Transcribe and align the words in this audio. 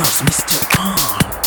Girls, 0.00 0.22
Mr. 0.22 0.66
Arm. 0.78 1.39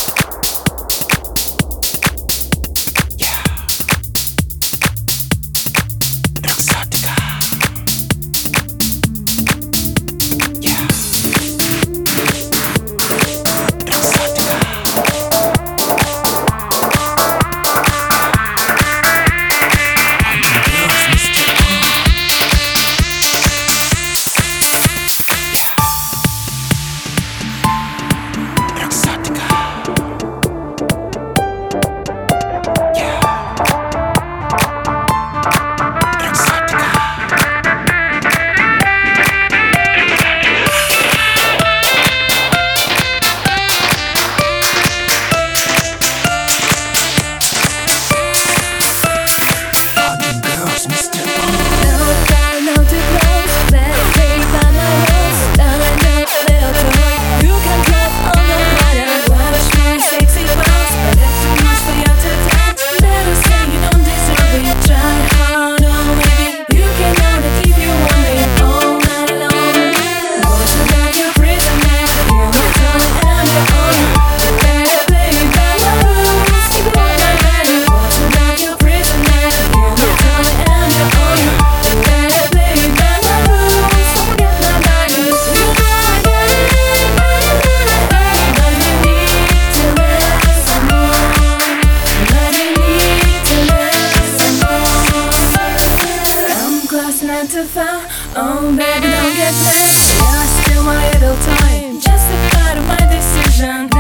Oh 98.35 98.61
baby, 98.75 98.81
don't 98.81 99.35
get 99.35 99.53
mad. 99.53 99.93
Yeah, 99.93 100.25
I 100.25 100.45
still 100.65 100.83
my 100.83 101.11
little 101.13 101.35
time 101.35 101.99
Just 101.99 102.31
a 102.31 102.55
part 102.55 102.77
of 102.79 102.87
my 102.87 102.97
decision. 103.05 103.92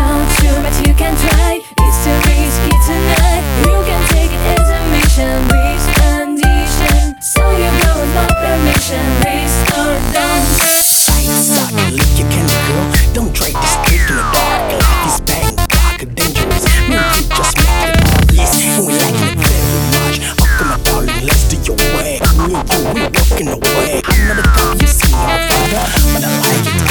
the 24.35 24.41
girl 24.41 24.75
you 24.81 24.87
see 24.87 25.13
out 25.13 25.49
there, 25.49 25.85
but 26.13 26.23
I 26.23 26.39
like 26.39 26.75
it. 26.75 26.82